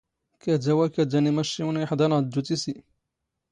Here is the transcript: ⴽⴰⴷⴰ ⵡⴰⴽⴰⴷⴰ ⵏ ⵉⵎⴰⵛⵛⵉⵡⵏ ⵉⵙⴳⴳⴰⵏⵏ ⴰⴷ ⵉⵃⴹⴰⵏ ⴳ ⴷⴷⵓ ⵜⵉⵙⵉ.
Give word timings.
ⴽⴰⴷⴰ 0.41 0.73
ⵡⴰⴽⴰⴷⴰ 0.77 1.03
ⵏ 1.03 1.21
ⵉⵎⴰⵛⵛⵉⵡⵏ 1.29 1.41
ⵉⵙⴳⴳⴰⵏⵏ 1.41 1.81
ⴰⴷ 1.81 1.89
ⵉⵃⴹⴰⵏ 1.91 2.21
ⴳ 2.21 2.27
ⴷⴷⵓ 2.29 2.41
ⵜⵉⵙⵉ. 2.47 2.73